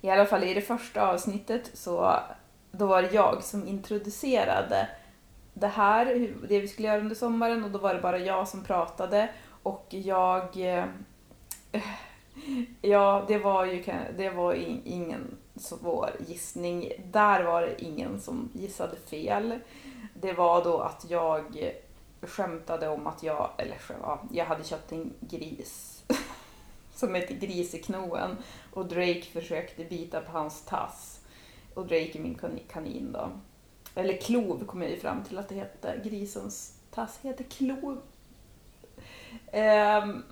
I 0.00 0.10
alla 0.10 0.26
fall 0.26 0.44
i 0.44 0.54
det 0.54 0.60
första 0.60 1.08
avsnittet 1.08 1.70
så 1.74 2.16
då 2.70 2.86
var 2.86 3.02
det 3.02 3.12
jag 3.12 3.44
som 3.44 3.68
introducerade 3.68 4.88
det 5.54 5.66
här, 5.66 6.04
det 6.48 6.60
vi 6.60 6.68
skulle 6.68 6.88
göra 6.88 7.00
under 7.00 7.14
sommaren 7.14 7.64
och 7.64 7.70
då 7.70 7.78
var 7.78 7.94
det 7.94 8.00
bara 8.00 8.18
jag 8.18 8.48
som 8.48 8.64
pratade 8.64 9.28
och 9.62 9.86
jag... 9.88 10.76
Eh, 10.76 10.84
ja, 12.80 13.24
det 13.28 13.38
var 13.38 13.64
ju 13.64 13.84
det 14.16 14.30
var 14.30 14.54
ingen 14.84 15.36
svår 15.56 16.10
gissning. 16.28 16.92
Där 17.12 17.44
var 17.44 17.62
det 17.62 17.84
ingen 17.84 18.20
som 18.20 18.48
gissade 18.52 18.96
fel. 18.96 19.58
Det 20.20 20.32
var 20.32 20.64
då 20.64 20.80
att 20.80 21.06
jag 21.08 21.72
skämtade 22.22 22.88
om 22.88 23.06
att 23.06 23.22
jag, 23.22 23.50
eller 23.58 23.78
ja, 24.02 24.22
jag 24.32 24.44
hade 24.44 24.64
köpt 24.64 24.92
en 24.92 25.12
gris 25.20 26.04
som 26.94 27.14
heter 27.14 27.34
Griseknoen 27.34 28.36
och 28.72 28.86
Drake 28.86 29.22
försökte 29.22 29.84
bita 29.84 30.20
på 30.20 30.32
hans 30.32 30.64
tass. 30.64 31.20
Och 31.74 31.86
Drake 31.86 32.18
är 32.18 32.20
min 32.20 32.38
kanin 32.68 33.12
då. 33.12 33.30
Eller 33.94 34.16
klov 34.16 34.64
kom 34.66 34.82
jag 34.82 34.90
ju 34.90 35.00
fram 35.00 35.24
till 35.24 35.38
att 35.38 35.48
det 35.48 35.54
hette. 35.54 36.00
Grisens 36.04 36.78
tass 36.90 37.18
heter 37.22 37.44
klov. 37.44 38.00
Um, 39.52 40.24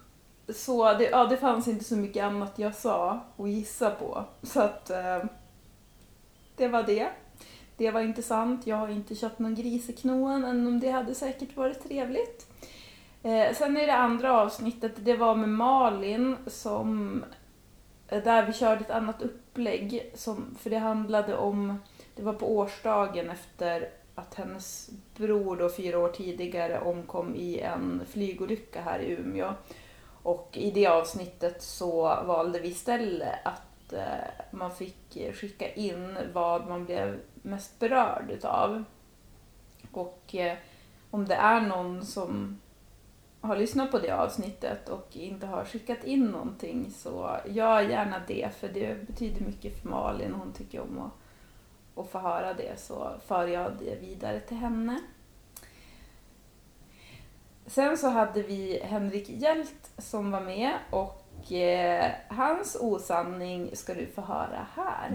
så 0.48 0.92
det, 0.92 1.10
ja, 1.10 1.26
det 1.26 1.36
fanns 1.36 1.68
inte 1.68 1.84
så 1.84 1.96
mycket 1.96 2.24
annat 2.24 2.58
jag 2.58 2.74
sa 2.74 3.20
och 3.36 3.48
gissa 3.48 3.90
på. 3.90 4.24
Så 4.42 4.60
att 4.60 4.90
uh, 4.90 5.30
det 6.56 6.68
var 6.68 6.82
det. 6.82 7.10
Det 7.78 7.90
var 7.90 8.00
intressant. 8.00 8.66
Jag 8.66 8.76
har 8.76 8.88
inte 8.88 9.14
köpt 9.14 9.38
någon 9.38 9.54
griseknoen, 9.54 10.44
än 10.44 10.66
om 10.66 10.80
det 10.80 10.90
hade 10.90 11.14
säkert 11.14 11.56
varit 11.56 11.88
trevligt. 11.88 12.46
Eh, 13.22 13.54
sen 13.54 13.76
är 13.76 13.86
det 13.86 13.94
andra 13.94 14.40
avsnittet, 14.40 14.92
det 14.96 15.16
var 15.16 15.34
med 15.34 15.48
Malin 15.48 16.36
som 16.46 17.24
eh, 18.08 18.22
där 18.22 18.46
vi 18.46 18.52
körde 18.52 18.80
ett 18.80 18.90
annat 18.90 19.22
upplägg. 19.22 20.12
Som, 20.14 20.56
för 20.60 20.70
det 20.70 20.78
handlade 20.78 21.36
om, 21.36 21.78
det 22.14 22.22
var 22.22 22.32
på 22.32 22.56
årsdagen 22.56 23.30
efter 23.30 23.88
att 24.14 24.34
hennes 24.34 24.90
bror 25.16 25.56
då 25.56 25.70
fyra 25.70 25.98
år 25.98 26.08
tidigare 26.08 26.80
omkom 26.80 27.34
i 27.34 27.60
en 27.60 28.02
flygolycka 28.10 28.80
här 28.80 28.98
i 28.98 29.12
Umeå. 29.12 29.52
Och 30.22 30.50
i 30.52 30.70
det 30.70 30.86
avsnittet 30.86 31.62
så 31.62 32.02
valde 32.02 32.60
vi 32.60 32.68
istället 32.68 33.34
att 33.44 33.67
att 33.88 33.92
eh, 33.92 34.44
man 34.50 34.70
fick 34.72 35.34
skicka 35.34 35.72
in 35.72 36.18
vad 36.32 36.68
man 36.68 36.84
blev 36.84 37.20
mest 37.42 37.78
berörd 37.78 38.30
utav. 38.30 38.84
Och 39.92 40.34
eh, 40.34 40.58
om 41.10 41.24
det 41.24 41.34
är 41.34 41.60
någon 41.60 42.04
som 42.04 42.58
har 43.40 43.56
lyssnat 43.56 43.90
på 43.90 43.98
det 43.98 44.10
avsnittet 44.10 44.88
och 44.88 45.08
inte 45.12 45.46
har 45.46 45.64
skickat 45.64 46.04
in 46.04 46.26
någonting 46.26 46.90
så 46.90 47.36
gör 47.46 47.80
gärna 47.80 48.22
det 48.26 48.48
för 48.60 48.68
det 48.68 49.06
betyder 49.06 49.40
mycket 49.40 49.82
för 49.82 49.88
Malin 49.88 50.34
hon 50.34 50.52
tycker 50.52 50.80
om 50.80 50.98
att, 50.98 51.12
att 51.98 52.10
få 52.10 52.18
höra 52.18 52.54
det 52.54 52.80
så 52.80 53.12
för 53.26 53.46
jag 53.46 53.72
det 53.78 54.00
vidare 54.00 54.40
till 54.40 54.56
henne. 54.56 55.00
Sen 57.66 57.98
så 57.98 58.08
hade 58.08 58.42
vi 58.42 58.80
Henrik 58.84 59.28
Hjält 59.28 59.90
som 59.98 60.30
var 60.30 60.40
med 60.40 60.72
och 60.90 61.27
eh, 61.52 62.10
hans 62.28 62.76
osanning 62.80 63.76
ska 63.76 63.94
du 63.94 64.06
få 64.06 64.20
höra 64.20 64.66
här. 64.76 65.10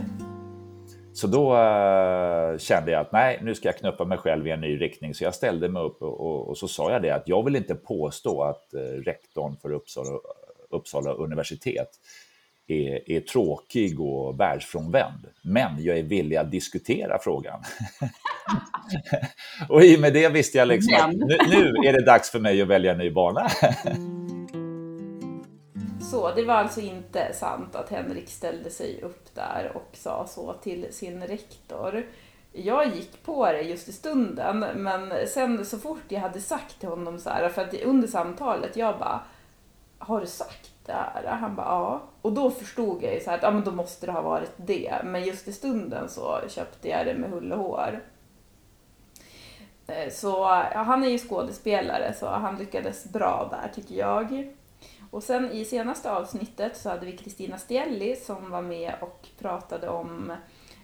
Så 1.14 1.28
då 1.28 1.54
uh, 1.54 2.58
kände 2.58 2.92
jag 2.92 3.02
att 3.02 3.12
nej, 3.12 3.40
nu 3.42 3.56
ska 3.56 3.68
jag 3.68 3.78
knuppa 3.78 4.06
mig 4.06 4.18
själv 4.18 4.48
i 4.48 4.52
en 4.52 4.62
ny 4.62 4.82
riktning. 4.82 5.14
Så 5.14 5.24
jag 5.24 5.36
ställde 5.36 5.70
mig 5.70 5.84
upp 5.84 6.02
och, 6.02 6.22
och, 6.22 6.50
och 6.50 6.58
så 6.58 6.68
sa 6.68 6.92
jag 6.92 7.02
det 7.02 7.12
att 7.12 7.28
jag 7.28 7.44
vill 7.44 7.56
inte 7.56 7.76
påstå 7.76 8.44
att 8.44 8.74
uh, 8.74 8.80
rektorn 8.80 9.58
för 9.62 9.72
Uppsala, 9.72 10.20
Uppsala 10.70 11.12
universitet 11.12 11.90
är, 12.68 13.12
är 13.12 13.20
tråkig 13.20 14.00
och 14.00 14.40
världsfrånvänd. 14.40 15.26
Men 15.42 15.84
jag 15.84 15.98
är 15.98 16.04
villig 16.04 16.36
att 16.36 16.52
diskutera 16.52 17.20
frågan. 17.20 17.64
och 19.70 19.84
i 19.84 19.96
och 19.96 20.02
med 20.02 20.14
det 20.14 20.30
visste 20.30 20.58
jag 20.58 20.68
liksom 20.68 20.94
att 21.02 21.14
nu, 21.14 21.38
nu, 21.50 21.88
är 21.88 21.94
det 21.94 22.06
dags 22.06 22.32
för 22.32 22.40
mig 22.40 22.62
att 22.62 22.68
välja 22.68 22.92
en 22.92 22.98
ny 22.98 23.12
bana. 23.12 23.50
Så 26.14 26.32
det 26.32 26.44
var 26.44 26.54
alltså 26.54 26.82
inte 26.82 27.34
sant 27.34 27.76
att 27.76 27.90
Henrik 27.90 28.30
ställde 28.30 28.70
sig 28.70 29.02
upp 29.02 29.36
där 29.36 29.72
och 29.76 29.90
sa 29.94 30.28
så 30.28 30.54
till 30.54 30.94
sin 30.94 31.24
rektor. 31.24 32.06
Jag 32.52 32.96
gick 32.96 33.24
på 33.24 33.46
det 33.46 33.62
just 33.62 33.88
i 33.88 33.92
stunden, 33.92 34.60
men 34.60 35.28
sen 35.28 35.66
så 35.66 35.78
fort 35.78 36.04
jag 36.08 36.22
hade 36.22 36.42
sagt 36.42 36.80
till 36.80 36.90
honom 36.90 37.20
så 37.20 37.30
här, 37.30 37.50
för 37.50 37.62
att 37.62 37.74
under 37.74 38.08
samtalet, 38.08 38.76
jag 38.76 39.00
bara, 39.00 39.22
har 39.98 40.22
du 40.22 40.28
sagt 40.28 40.72
det 40.86 40.92
här? 40.92 41.26
Han 41.26 41.56
bara, 41.56 41.66
ja. 41.66 42.02
Och 42.22 42.34
då 42.34 42.52
förstod 42.52 43.04
jag 43.04 43.14
ju 43.14 43.20
så 43.20 43.30
här 43.30 43.38
att, 43.38 43.44
ja 43.44 43.52
men 43.52 43.64
då 43.64 43.72
måste 43.72 44.06
det 44.06 44.12
ha 44.12 44.22
varit 44.22 44.54
det. 44.58 45.02
Men 45.04 45.24
just 45.24 45.48
i 45.48 45.54
stunden 45.54 46.10
så 46.10 46.40
köpte 46.48 46.90
jag 46.90 47.06
det 47.06 47.14
med 47.14 47.30
hull 47.30 47.52
och 47.52 47.60
hår. 47.60 48.04
Eh, 49.88 50.12
så 50.12 50.28
ja, 50.74 50.84
han 50.84 51.04
är 51.04 51.10
ju 51.10 51.18
skådespelare 51.18 52.14
så 52.14 52.28
han 52.28 52.58
lyckades 52.58 53.06
bra 53.06 53.48
där 53.52 53.72
tycker 53.74 53.96
jag. 53.96 54.54
Och 55.14 55.24
sen 55.24 55.52
i 55.52 55.66
senaste 55.66 56.12
avsnittet 56.12 56.78
så 56.78 56.90
hade 56.90 57.06
vi 57.06 57.18
Kristina 57.18 57.58
Stielli 57.58 58.16
som 58.16 58.52
var 58.52 58.62
med 58.62 58.94
och 59.02 59.28
pratade 59.40 59.90
om 59.90 60.34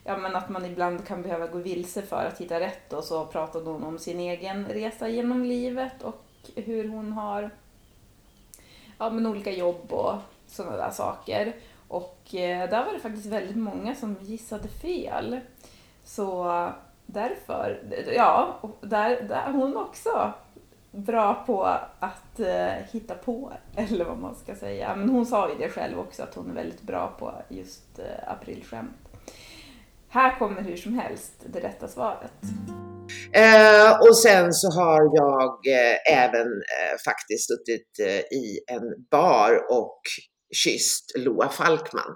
ja, 0.04 0.18
men 0.18 0.36
att 0.36 0.50
man 0.50 0.66
ibland 0.66 1.08
kan 1.08 1.22
behöva 1.22 1.48
gå 1.48 1.58
vilse 1.58 2.02
för 2.02 2.26
att 2.26 2.42
hitta 2.42 2.60
rätt 2.60 2.94
och 2.94 3.04
så 3.04 3.26
pratade 3.26 3.70
hon 3.70 3.84
om 3.84 4.00
sin 4.00 4.20
egen 4.20 4.66
resa 4.66 5.08
genom 5.08 5.44
livet 5.44 6.04
och 6.04 6.26
hur 6.56 6.90
hon 6.90 7.12
har 7.12 7.50
ja, 8.98 9.10
men 9.10 9.26
olika 9.26 9.52
jobb 9.52 9.94
och 9.94 10.16
sådana 10.48 10.78
där 10.78 10.92
saker. 10.92 11.56
Och 11.88 12.36
eh, 12.36 12.70
där 12.70 12.86
var 12.86 12.94
det 12.94 13.00
faktiskt 13.00 13.26
väldigt 13.26 13.58
många 13.58 13.96
som 13.96 14.16
gissade 14.22 14.68
fel. 14.68 15.40
Så 16.04 16.44
därför, 17.06 17.84
ja, 18.16 18.60
där, 18.82 19.22
där 19.22 19.52
hon 19.52 19.78
också 19.78 20.34
bra 20.92 21.44
på 21.46 21.64
att 22.00 22.40
eh, 22.40 22.74
hitta 22.92 23.16
på, 23.16 23.54
eller 23.76 24.06
vad 24.06 24.18
man 24.18 24.36
ska 24.36 24.56
säga. 24.56 24.96
Men 24.96 25.10
hon 25.10 25.26
sa 25.26 25.50
ju 25.50 25.56
det 25.56 25.70
själv 25.70 26.00
också, 26.00 26.24
att 26.24 26.36
hon 26.36 26.50
är 26.50 26.54
väldigt 26.54 26.82
bra 26.82 27.16
på 27.20 27.34
just 27.50 28.00
eh, 28.00 28.32
aprilskämt. 28.32 28.98
Här 30.10 30.40
kommer 30.40 30.62
hur 30.62 30.78
som 30.78 31.00
helst 31.00 31.34
det 31.46 31.60
rätta 31.60 31.88
svaret. 31.88 32.34
Eh, 33.34 34.00
och 34.00 34.18
sen 34.18 34.54
så 34.54 34.72
har 34.72 35.16
jag 35.16 35.68
eh, 35.68 36.24
även 36.24 36.48
eh, 36.48 36.98
faktiskt 37.06 37.48
suttit 37.48 38.00
eh, 38.00 38.38
i 38.38 38.60
en 38.68 39.06
bar 39.12 39.66
och 39.72 40.02
kysst 40.56 41.18
Loa 41.18 41.50
Falkman. 41.50 42.16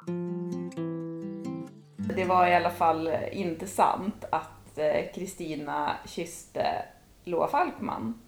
Det 2.16 2.26
var 2.26 2.48
i 2.48 2.56
alla 2.56 2.72
fall 2.72 3.10
inte 3.32 3.68
sant 3.68 4.26
att 4.30 4.78
eh, 4.78 5.14
Kristina 5.16 5.98
kysste 6.06 6.86
Loa 7.24 7.48
Falkman. 7.48 8.20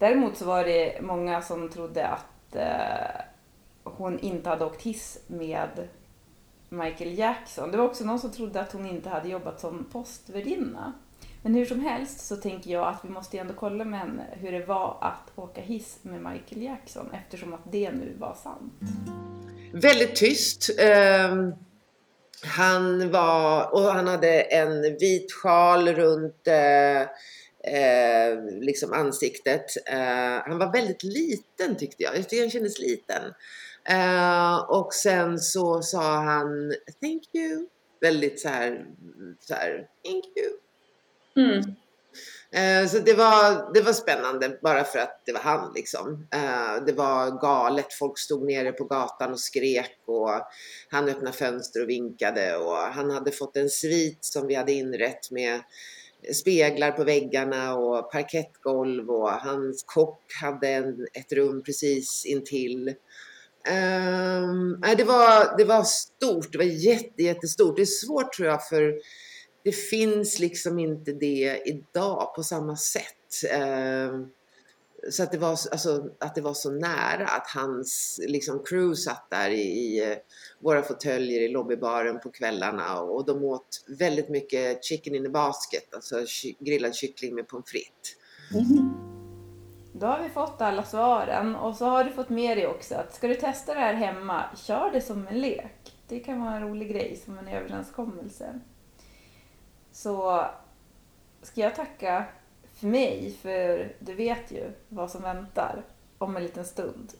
Däremot 0.00 0.36
så 0.36 0.44
var 0.44 0.64
det 0.64 1.02
många 1.02 1.42
som 1.42 1.68
trodde 1.68 2.08
att 2.08 2.56
eh, 2.56 3.22
hon 3.84 4.18
inte 4.18 4.48
hade 4.48 4.64
åkt 4.64 4.82
hiss 4.82 5.18
med 5.26 5.88
Michael 6.68 7.18
Jackson. 7.18 7.70
Det 7.70 7.76
var 7.78 7.84
också 7.84 8.04
någon 8.04 8.18
som 8.18 8.32
trodde 8.32 8.60
att 8.60 8.72
hon 8.72 8.86
inte 8.86 9.08
hade 9.08 9.28
jobbat 9.28 9.60
som 9.60 9.84
postvärdinna. 9.92 10.92
Men 11.42 11.54
hur 11.54 11.64
som 11.64 11.80
helst 11.80 12.26
så 12.26 12.36
tänker 12.36 12.70
jag 12.70 12.88
att 12.88 13.04
vi 13.04 13.08
måste 13.08 13.38
ändå 13.38 13.54
kolla 13.54 13.84
med 13.84 14.00
henne 14.00 14.26
hur 14.32 14.52
det 14.52 14.66
var 14.66 14.98
att 15.00 15.38
åka 15.38 15.60
hiss 15.60 15.98
med 16.02 16.22
Michael 16.22 16.62
Jackson 16.62 17.10
eftersom 17.12 17.54
att 17.54 17.72
det 17.72 17.90
nu 17.90 18.16
var 18.18 18.34
sant. 18.42 18.72
Väldigt 19.72 20.16
tyst. 20.16 20.70
Um, 21.30 21.54
han 22.44 23.10
var, 23.10 23.74
och 23.74 23.80
han 23.80 24.06
hade 24.08 24.40
en 24.40 24.82
vit 24.82 25.32
sjal 25.32 25.88
runt 25.88 26.48
uh, 26.48 27.08
eh, 27.64 28.60
liksom 28.60 28.92
ansiktet. 28.92 29.64
Eh, 29.86 30.42
han 30.44 30.58
var 30.58 30.72
väldigt 30.72 31.02
liten 31.02 31.76
tyckte 31.76 32.02
jag. 32.02 32.16
Jag 32.16 32.28
tyckte 32.28 32.42
han 32.42 32.50
kändes 32.50 32.78
liten. 32.78 33.22
Eh, 33.84 34.56
och 34.58 34.94
sen 34.94 35.38
så 35.38 35.82
sa 35.82 36.16
han 36.16 36.72
Thank 37.00 37.22
you. 37.34 37.66
Väldigt 38.00 38.40
så 38.40 38.48
här, 38.48 38.86
så 39.40 39.54
här 39.54 39.88
Thank 40.04 40.24
you. 40.36 40.56
Mm. 41.36 41.74
Eh, 42.52 42.88
så 42.88 42.98
det 42.98 43.14
var, 43.14 43.72
det 43.74 43.80
var 43.80 43.92
spännande 43.92 44.58
bara 44.62 44.84
för 44.84 44.98
att 44.98 45.22
det 45.26 45.32
var 45.32 45.40
han 45.40 45.72
liksom. 45.74 46.26
Eh, 46.32 46.84
det 46.86 46.92
var 46.92 47.40
galet. 47.40 47.92
Folk 47.92 48.18
stod 48.18 48.46
nere 48.46 48.72
på 48.72 48.84
gatan 48.84 49.32
och 49.32 49.40
skrek 49.40 49.98
och 50.06 50.30
han 50.90 51.08
öppnade 51.08 51.36
fönster 51.36 51.82
och 51.82 51.88
vinkade 51.88 52.56
och 52.56 52.76
han 52.76 53.10
hade 53.10 53.30
fått 53.30 53.56
en 53.56 53.68
svit 53.68 54.24
som 54.24 54.46
vi 54.46 54.54
hade 54.54 54.72
inrett 54.72 55.30
med 55.30 55.60
speglar 56.34 56.90
på 56.92 57.04
väggarna 57.04 57.76
och 57.76 58.12
parkettgolv 58.12 59.10
och 59.10 59.30
hans 59.30 59.82
kock 59.86 60.22
hade 60.40 60.68
en, 60.68 61.06
ett 61.12 61.32
rum 61.32 61.62
precis 61.62 62.26
intill. 62.26 62.94
Um, 63.68 64.80
det, 64.96 65.04
var, 65.04 65.56
det 65.58 65.64
var 65.64 65.82
stort, 65.82 66.52
det 66.52 66.58
var 66.58 66.64
jätte, 66.64 67.22
jättestort. 67.22 67.76
Det 67.76 67.82
är 67.82 67.86
svårt 67.86 68.32
tror 68.32 68.48
jag 68.48 68.68
för 68.68 68.94
det 69.64 69.72
finns 69.72 70.38
liksom 70.38 70.78
inte 70.78 71.12
det 71.12 71.62
idag 71.64 72.34
på 72.34 72.42
samma 72.42 72.76
sätt. 72.76 73.52
Um, 73.54 74.30
så 75.10 75.22
att 75.22 75.32
det, 75.32 75.38
var, 75.38 75.50
alltså, 75.50 76.10
att 76.20 76.34
det 76.34 76.40
var 76.40 76.54
så 76.54 76.70
nära 76.70 77.26
att 77.26 77.46
hans 77.54 78.20
liksom, 78.26 78.62
crew 78.64 78.96
satt 78.96 79.30
där 79.30 79.50
i, 79.50 79.62
i 79.62 80.12
eh, 80.12 80.18
våra 80.60 80.82
fåtöljer 80.82 81.40
i 81.40 81.48
lobbybaren 81.48 82.20
på 82.20 82.30
kvällarna 82.30 83.00
och 83.00 83.26
de 83.26 83.44
åt 83.44 83.84
väldigt 83.98 84.28
mycket 84.28 84.84
chicken 84.84 85.14
in 85.14 85.26
a 85.26 85.30
basket, 85.30 85.94
alltså 85.94 86.16
grillad 86.58 86.94
kyckling 86.94 87.34
med 87.34 87.48
pommes 87.48 87.70
frites. 87.70 88.16
Mm. 88.54 88.90
Då 89.92 90.06
har 90.06 90.22
vi 90.22 90.28
fått 90.28 90.60
alla 90.60 90.82
svaren 90.82 91.56
och 91.56 91.76
så 91.76 91.84
har 91.84 92.04
du 92.04 92.10
fått 92.10 92.28
med 92.28 92.56
dig 92.56 92.66
också 92.66 92.94
att 92.94 93.14
ska 93.14 93.28
du 93.28 93.34
testa 93.34 93.74
det 93.74 93.80
här 93.80 93.94
hemma, 93.94 94.44
kör 94.56 94.90
det 94.92 95.00
som 95.00 95.26
en 95.26 95.40
lek. 95.40 95.96
Det 96.08 96.20
kan 96.20 96.40
vara 96.40 96.56
en 96.56 96.68
rolig 96.68 96.90
grej 96.90 97.22
som 97.24 97.38
en 97.38 97.48
överenskommelse. 97.48 98.60
Så 99.92 100.46
ska 101.42 101.60
jag 101.60 101.74
tacka 101.74 102.24
för 102.80 102.86
mig, 102.86 103.34
för 103.42 103.92
du 103.98 104.14
vet 104.14 104.50
ju 104.50 104.70
vad 104.88 105.10
som 105.10 105.22
väntar 105.22 105.82
om 106.18 106.36
en 106.36 106.42
liten 106.42 106.64
stund. 106.64 107.12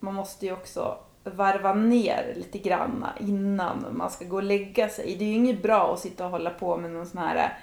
Man 0.00 0.14
måste 0.14 0.46
ju 0.46 0.52
också 0.52 0.98
varva 1.24 1.74
ner 1.74 2.32
lite 2.36 2.58
grann 2.58 3.06
innan 3.20 3.86
man 3.90 4.10
ska 4.10 4.24
gå 4.24 4.36
och 4.36 4.42
lägga 4.42 4.88
sig. 4.88 5.16
Det 5.16 5.24
är 5.24 5.28
ju 5.28 5.34
inget 5.34 5.62
bra 5.62 5.92
att 5.92 6.00
sitta 6.00 6.24
och 6.24 6.30
hålla 6.30 6.50
på 6.50 6.76
med 6.76 6.90
någon 6.90 7.06
sån 7.06 7.18
här 7.18 7.58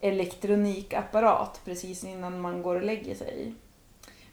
elektronikapparat 0.00 1.60
precis 1.64 2.04
innan 2.04 2.40
man 2.40 2.62
går 2.62 2.74
och 2.74 2.84
lägger 2.84 3.14
sig. 3.14 3.54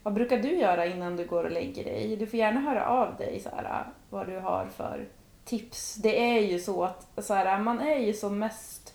Vad 0.03 0.13
brukar 0.13 0.37
du 0.37 0.55
göra 0.55 0.85
innan 0.85 1.15
du 1.15 1.25
går 1.25 1.43
och 1.43 1.51
lägger 1.51 1.83
dig? 1.83 2.15
Du 2.15 2.27
får 2.27 2.39
gärna 2.39 2.59
höra 2.59 2.85
av 2.85 3.15
dig 3.17 3.39
så 3.39 3.49
här, 3.49 3.85
vad 4.09 4.27
du 4.27 4.39
har 4.39 4.65
för 4.65 5.07
tips. 5.45 5.95
Det 5.95 6.21
är 6.21 6.39
ju 6.39 6.59
så 6.59 6.83
att 6.83 7.25
så 7.25 7.33
här, 7.33 7.59
man 7.59 7.79
är 7.79 7.99
ju 7.99 8.13
som 8.13 8.39
mest 8.39 8.92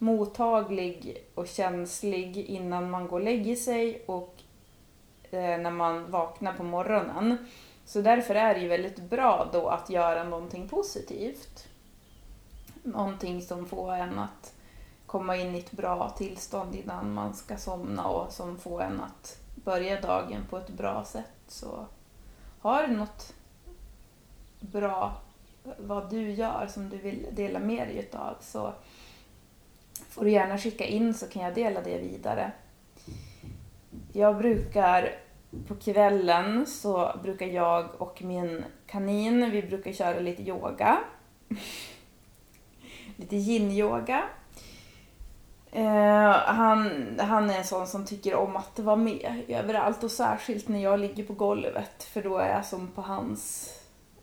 mottaglig 0.00 1.24
och 1.34 1.46
känslig 1.46 2.36
innan 2.36 2.90
man 2.90 3.08
går 3.08 3.18
och 3.18 3.24
lägger 3.24 3.56
sig 3.56 4.04
och 4.06 4.42
eh, 5.30 5.58
när 5.58 5.70
man 5.70 6.10
vaknar 6.10 6.52
på 6.52 6.62
morgonen. 6.62 7.48
Så 7.84 8.00
därför 8.00 8.34
är 8.34 8.54
det 8.54 8.60
ju 8.60 8.68
väldigt 8.68 9.02
bra 9.02 9.48
då 9.52 9.68
att 9.68 9.90
göra 9.90 10.24
någonting 10.24 10.68
positivt. 10.68 11.68
Någonting 12.82 13.42
som 13.42 13.66
får 13.66 13.92
en 13.92 14.18
att 14.18 14.54
komma 15.06 15.36
in 15.36 15.54
i 15.54 15.58
ett 15.58 15.72
bra 15.72 16.10
tillstånd 16.10 16.74
innan 16.74 17.14
man 17.14 17.34
ska 17.34 17.56
somna 17.56 18.08
och 18.08 18.32
som 18.32 18.58
får 18.58 18.82
en 18.82 19.00
att 19.00 19.38
börja 19.54 20.00
dagen 20.00 20.46
på 20.50 20.58
ett 20.58 20.70
bra 20.70 21.04
sätt. 21.04 21.40
Så 21.46 21.86
har 22.60 22.86
du 22.86 22.94
något 22.94 23.34
bra 24.60 25.16
vad 25.78 26.10
du 26.10 26.30
gör 26.30 26.66
som 26.66 26.88
du 26.88 26.96
vill 26.96 27.26
dela 27.32 27.58
med 27.58 27.88
dig 27.88 27.98
utav 27.98 28.36
så 28.40 28.72
får 30.10 30.24
du 30.24 30.30
gärna 30.30 30.58
skicka 30.58 30.84
in 30.84 31.14
så 31.14 31.26
kan 31.26 31.42
jag 31.42 31.54
dela 31.54 31.80
det 31.80 31.98
vidare. 31.98 32.52
Jag 34.12 34.38
brukar 34.38 35.14
på 35.68 35.74
kvällen 35.74 36.66
så 36.66 37.12
brukar 37.22 37.46
jag 37.46 37.88
och 37.98 38.22
min 38.22 38.64
kanin, 38.86 39.50
vi 39.50 39.62
brukar 39.62 39.92
köra 39.92 40.20
lite 40.20 40.42
yoga. 40.42 40.98
lite 43.16 43.36
yin-yoga. 43.36 44.22
Eh, 45.72 46.30
han, 46.30 46.90
han 47.18 47.50
är 47.50 47.58
en 47.58 47.64
sån 47.64 47.86
som 47.86 48.06
tycker 48.06 48.34
om 48.34 48.56
att 48.56 48.78
vara 48.78 48.96
med 48.96 49.42
överallt 49.48 50.04
och 50.04 50.10
särskilt 50.10 50.68
när 50.68 50.82
jag 50.82 51.00
ligger 51.00 51.24
på 51.24 51.32
golvet 51.32 52.02
för 52.02 52.22
då 52.22 52.38
är 52.38 52.48
jag 52.48 52.64
som 52.64 52.88
på 52.88 53.02
hans 53.02 53.74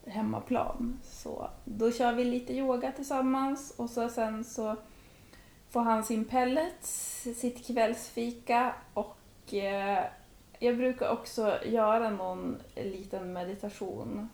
hemmaplan. 0.05 0.99
Så 1.03 1.49
då 1.65 1.91
kör 1.91 2.13
vi 2.13 2.23
lite 2.23 2.53
yoga 2.53 2.91
tillsammans 2.91 3.73
och 3.77 3.89
så 3.89 4.09
sen 4.09 4.43
så 4.43 4.75
får 5.69 5.81
han 5.81 6.03
sin 6.03 6.25
pellets, 6.25 7.21
sitt 7.35 7.67
kvällsfika 7.67 8.73
och 8.93 9.53
eh, 9.53 10.03
jag 10.59 10.77
brukar 10.77 11.09
också 11.09 11.59
göra 11.65 12.09
någon 12.09 12.57
liten 12.75 13.33
meditation. 13.33 14.29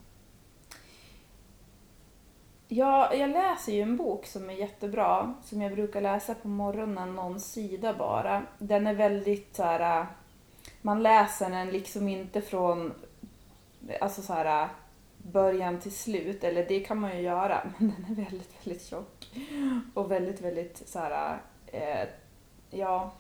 Ja, 2.68 3.14
jag 3.14 3.30
läser 3.30 3.74
ju 3.74 3.82
en 3.82 3.98
bok 3.98 4.26
som 4.26 4.50
är 4.50 4.54
jättebra, 4.54 5.34
som 5.44 5.62
jag 5.62 5.74
brukar 5.74 6.02
läsa 6.02 6.36
på 6.36 6.48
morgonen, 6.48 7.16
någon 7.16 7.40
sida 7.40 7.94
bara. 7.94 8.44
Den 8.58 8.88
är 8.88 8.94
väldigt 8.94 9.56
så 9.56 9.64
här, 9.64 10.00
eh, 10.00 10.06
man 10.82 11.04
läser 11.04 11.50
den 11.50 11.68
liksom 11.68 12.08
inte 12.08 12.42
från, 12.42 12.94
alltså 14.02 14.22
så 14.22 14.34
här, 14.34 14.64
eh, 14.64 14.70
början 15.24 15.80
till 15.80 15.92
slut, 15.92 16.44
eller 16.44 16.66
det 16.66 16.80
kan 16.80 17.00
man 17.00 17.18
ju 17.18 17.22
göra, 17.22 17.72
men 17.78 17.90
den 17.90 18.12
är 18.12 18.24
väldigt, 18.24 18.68
väldigt 18.68 18.86
tjock. 18.86 19.32
Och 19.94 20.12
väldigt, 20.12 20.42
väldigt 20.42 20.88
så 20.90 21.00
här, 21.00 21.42
eh, 21.68 22.08
ja, 22.70 23.12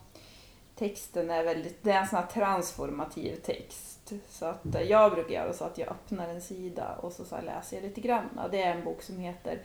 texten 0.76 1.30
är 1.30 1.44
väldigt, 1.44 1.84
det 1.84 1.92
är 1.92 2.02
en 2.02 2.08
sån 2.08 2.20
här 2.20 2.28
transformativ 2.28 3.36
text. 3.36 4.14
Så 4.30 4.46
att 4.46 4.76
eh, 4.76 4.82
jag 4.82 5.12
brukar 5.12 5.34
göra 5.34 5.54
så 5.54 5.66
att 5.66 5.78
jag 5.78 5.88
öppnar 5.88 6.28
en 6.28 6.42
sida 6.42 6.96
och 7.02 7.12
så, 7.12 7.26
så 7.26 7.42
läser 7.42 7.78
jag 7.78 7.84
lite 7.84 8.02
grann. 8.02 8.40
Det 8.52 8.62
är 8.62 8.76
en 8.76 8.84
bok 8.84 9.02
som 9.02 9.20
heter 9.20 9.62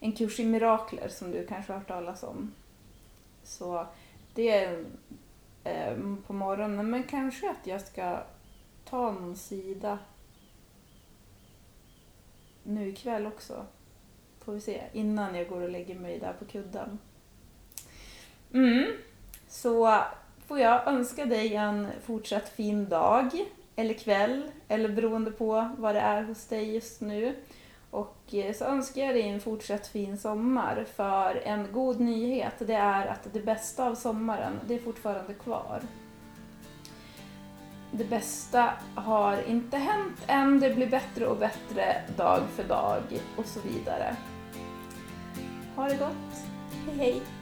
En 0.00 0.12
kurs 0.12 0.40
i 0.40 0.44
mirakler 0.44 1.08
som 1.08 1.30
du 1.30 1.46
kanske 1.46 1.72
har 1.72 1.78
hört 1.78 1.88
talas 1.88 2.22
om. 2.22 2.52
Så 3.44 3.86
det 4.34 4.50
är 4.50 4.84
eh, 5.64 5.96
på 6.26 6.32
morgonen, 6.32 6.90
men 6.90 7.02
kanske 7.02 7.50
att 7.50 7.66
jag 7.66 7.80
ska 7.80 8.18
ta 8.84 9.12
någon 9.12 9.36
sida 9.36 9.98
nu 12.68 12.88
ikväll 12.88 13.26
också. 13.26 13.66
Får 14.44 14.52
vi 14.52 14.60
se, 14.60 14.82
innan 14.92 15.34
jag 15.34 15.48
går 15.48 15.60
och 15.60 15.70
lägger 15.70 15.98
mig 15.98 16.18
där 16.18 16.32
på 16.32 16.44
kudden. 16.44 16.98
Mm. 18.54 18.92
Så 19.48 20.02
får 20.46 20.58
jag 20.58 20.88
önska 20.88 21.26
dig 21.26 21.54
en 21.54 21.88
fortsatt 22.02 22.48
fin 22.48 22.88
dag, 22.88 23.30
eller 23.76 23.94
kväll, 23.94 24.50
eller 24.68 24.88
beroende 24.88 25.30
på 25.30 25.70
vad 25.78 25.94
det 25.94 26.00
är 26.00 26.22
hos 26.22 26.46
dig 26.46 26.74
just 26.74 27.00
nu. 27.00 27.34
Och 27.90 28.34
eh, 28.34 28.54
så 28.54 28.64
önskar 28.64 29.02
jag 29.02 29.14
dig 29.14 29.28
en 29.28 29.40
fortsatt 29.40 29.86
fin 29.86 30.18
sommar, 30.18 30.86
för 30.96 31.34
en 31.44 31.72
god 31.72 32.00
nyhet 32.00 32.54
det 32.58 32.74
är 32.74 33.06
att 33.06 33.32
det 33.32 33.40
bästa 33.40 33.84
av 33.84 33.94
sommaren, 33.94 34.60
det 34.66 34.74
är 34.74 34.78
fortfarande 34.78 35.34
kvar. 35.34 35.82
Det 37.90 38.04
bästa 38.04 38.70
har 38.94 39.42
inte 39.42 39.76
hänt 39.76 40.22
än, 40.26 40.60
det 40.60 40.74
blir 40.74 40.90
bättre 40.90 41.26
och 41.26 41.36
bättre 41.36 42.02
dag 42.16 42.42
för 42.56 42.64
dag 42.64 43.02
och 43.36 43.46
så 43.46 43.60
vidare. 43.60 44.16
Ha 45.76 45.88
det 45.88 45.96
gott, 45.96 46.42
hej 46.86 46.96
hej! 46.96 47.37